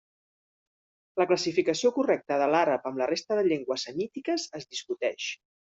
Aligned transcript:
La 1.21 1.27
classificació 1.31 1.93
correcta 1.99 2.41
de 2.45 2.49
l'àrab 2.55 2.91
amb 2.93 3.01
la 3.03 3.11
resta 3.15 3.41
de 3.41 3.47
llengües 3.53 3.89
semítiques 3.91 4.51
es 4.61 4.71
discuteix. 4.75 5.33